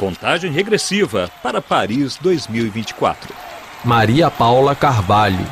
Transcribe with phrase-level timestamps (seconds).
[0.00, 3.34] Contagem regressiva para Paris 2024.
[3.84, 5.46] Maria Paula Carvalho.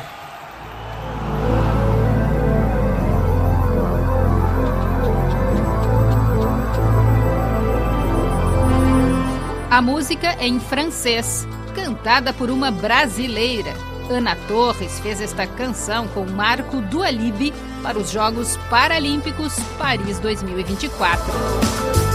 [9.69, 13.75] A música é em francês, cantada por uma brasileira.
[14.09, 17.53] Ana Torres fez esta canção com Marco Dualibe
[17.83, 22.08] para os Jogos Paralímpicos Paris 2024.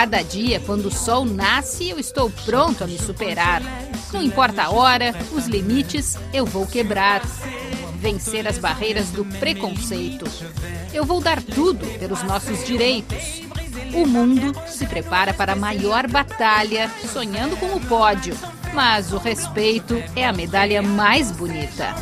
[0.00, 3.60] Cada dia, quando o sol nasce, eu estou pronto a me superar.
[4.10, 7.20] Não importa a hora, os limites, eu vou quebrar.
[7.96, 10.24] Vencer as barreiras do preconceito.
[10.90, 13.42] Eu vou dar tudo pelos nossos direitos.
[13.92, 18.34] O mundo se prepara para a maior batalha, sonhando com o pódio.
[18.72, 21.94] Mas o respeito é a medalha mais bonita.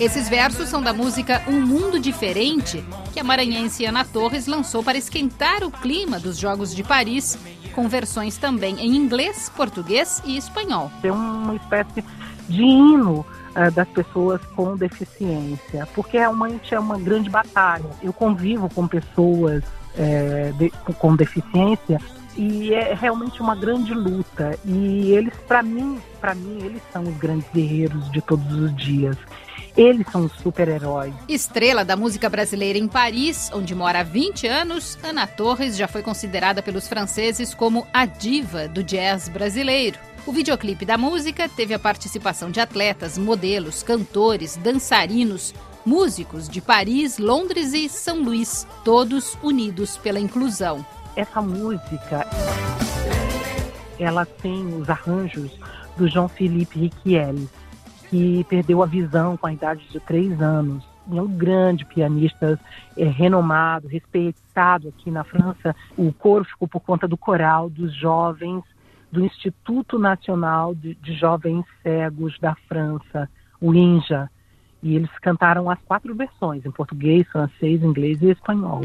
[0.00, 4.96] Esses versos são da música Um Mundo Diferente, que a maranhense Ana Torres lançou para
[4.96, 7.38] esquentar o clima dos Jogos de Paris,
[7.74, 10.90] com versões também em inglês, português e espanhol.
[11.02, 12.02] É uma espécie
[12.48, 17.90] de hino uh, das pessoas com deficiência, porque realmente é uma grande batalha.
[18.02, 19.62] Eu convivo com pessoas
[19.98, 22.00] é, de, com deficiência
[22.38, 27.16] e é realmente uma grande luta e eles para mim para mim eles são os
[27.16, 29.16] grandes guerreiros de todos os dias
[29.76, 31.12] eles são os super-heróis.
[31.28, 36.02] Estrela da música brasileira em Paris, onde mora há 20 anos, Ana Torres já foi
[36.02, 39.98] considerada pelos franceses como a diva do jazz brasileiro.
[40.26, 45.54] O videoclipe da música teve a participação de atletas, modelos, cantores, dançarinos,
[45.84, 50.84] músicos de Paris, Londres e São Luís, todos unidos pela inclusão.
[51.16, 52.26] Essa música,
[53.98, 55.50] ela tem os arranjos
[55.96, 57.36] do João Felipe Riquiel,
[58.10, 60.84] que perdeu a visão com a idade de três anos.
[61.10, 62.58] É um grande pianista
[62.96, 65.74] é, renomado, respeitado aqui na França.
[65.96, 68.62] O coro ficou por conta do coral dos jovens
[69.10, 73.28] do Instituto Nacional de, de Jovens Cegos da França,
[73.60, 74.28] o INJA.
[74.82, 78.82] E eles cantaram as quatro versões, em português, francês, inglês e espanhol.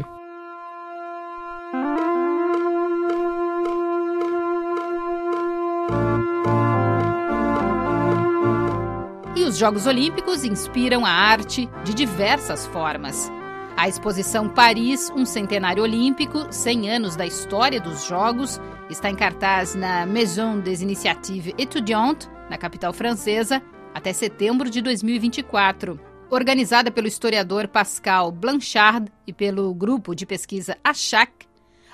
[9.56, 13.32] Os Jogos Olímpicos inspiram a arte de diversas formas.
[13.74, 19.74] A exposição Paris, um centenário olímpico, 100 anos da história dos Jogos, está em cartaz
[19.74, 23.62] na Maison des Initiatives Étudiantes, na capital francesa,
[23.94, 25.98] até setembro de 2024.
[26.28, 31.46] Organizada pelo historiador Pascal Blanchard e pelo grupo de pesquisa ACHAC,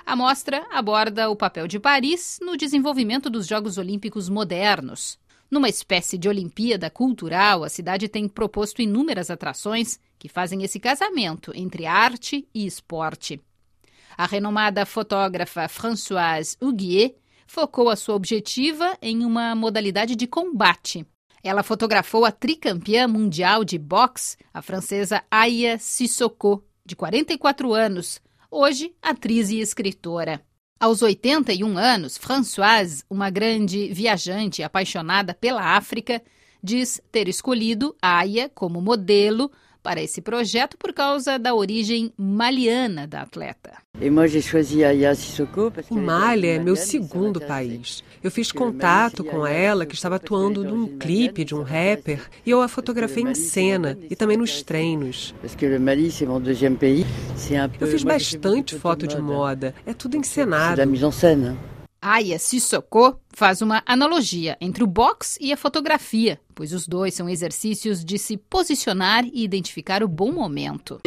[0.05, 5.22] a mostra aborda o papel de Paris no desenvolvimento dos Jogos Olímpicos modernos.
[5.53, 11.53] Numa espécie de Olimpíada cultural, a cidade tem proposto inúmeras atrações que fazem esse casamento
[11.55, 13.39] entre arte e esporte.
[14.17, 21.07] A renomada fotógrafa Françoise Huguier focou a sua objetiva em uma modalidade de combate.
[21.45, 28.95] Ela fotografou a tricampeã mundial de boxe, a francesa Aya Sissoko, de 44 anos, hoje
[29.03, 30.43] atriz e escritora.
[30.83, 36.21] Aos 81 anos, Françoise, uma grande viajante apaixonada pela África,
[36.61, 39.49] diz ter escolhido Aya como modelo
[39.83, 43.73] para esse projeto por causa da origem maliana da atleta.
[45.91, 48.03] O Mali é meu segundo país.
[48.23, 52.63] Eu fiz contato com ela, que estava atuando num clipe de um rapper, e eu
[52.63, 55.35] a fotografei em cena e também nos treinos.
[57.81, 60.81] Eu fiz bastante foto de moda, é tudo encenado.
[62.05, 67.29] Aya Sissoko faz uma analogia entre o boxe e a fotografia, pois os dois são
[67.29, 70.99] exercícios de se posicionar e identificar o bom momento.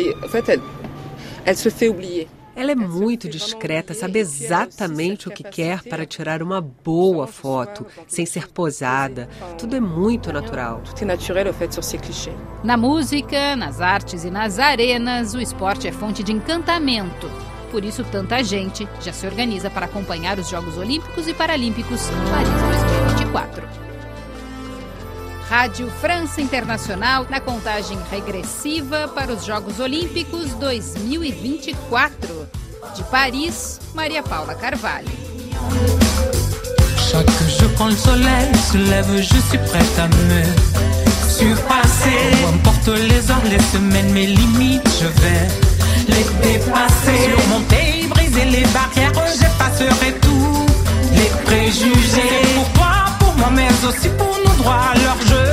[2.55, 8.25] Ela é muito discreta, sabe exatamente o que quer para tirar uma boa foto, sem
[8.25, 9.27] ser posada.
[9.57, 10.81] Tudo é muito natural.
[12.63, 17.29] Na música, nas artes e nas arenas, o esporte é fonte de encantamento
[17.75, 21.99] por isso tanta gente já se organiza para acompanhar os Jogos Olímpicos e Paralímpicos
[22.31, 22.49] Paris
[23.09, 23.67] 2024.
[25.49, 32.47] Rádio França Internacional na contagem regressiva para os Jogos Olímpicos 2024.
[32.95, 35.09] De Paris, Maria Paula Carvalho.
[37.11, 37.29] Chaque
[37.59, 40.43] jour quand le soleil se lève, je suis prête à me
[41.29, 42.31] surpasser.
[42.39, 45.64] Peu importe les heures, les semaines, mes limites, je vais
[46.71, 47.29] passer.
[47.29, 50.65] Surmonter, briser les barrières, j'effacerai tous
[51.13, 52.41] les préjugés.
[52.55, 55.49] Pourquoi pour moi, mais aussi pour nos droits, leur jeu.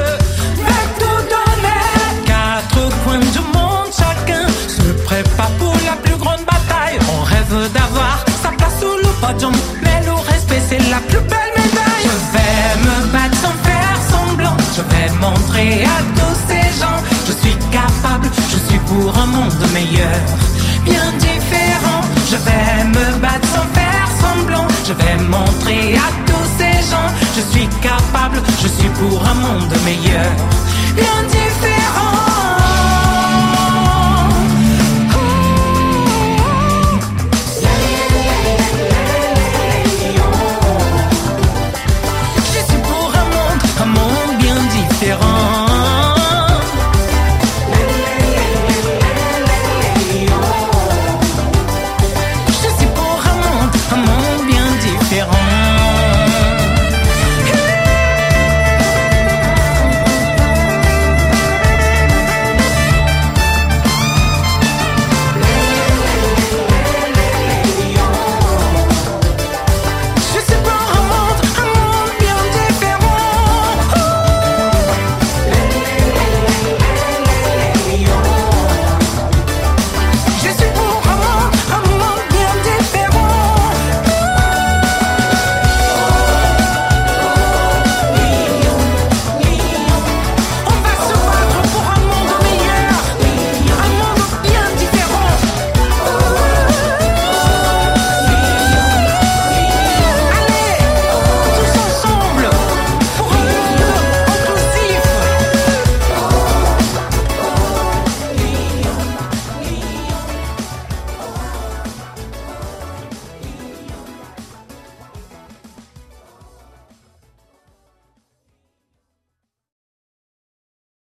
[0.67, 2.25] Vais tout donner.
[2.27, 6.99] Quatre coins du monde, chacun se prépare pour la plus grande bataille.
[7.17, 11.53] On rêve d'avoir sa place sous le podium, mais le respect, c'est la plus belle
[11.57, 12.07] médaille.
[12.09, 14.57] Je vais me battre sans faire semblant.
[14.77, 16.52] Je vais montrer à tous
[18.21, 20.21] je suis pour un monde meilleur,
[20.85, 22.03] bien différent.
[22.31, 24.67] Je vais me battre sans faire semblant.
[24.87, 29.75] Je vais montrer à tous ces gens, je suis capable, je suis pour un monde
[29.85, 30.31] meilleur.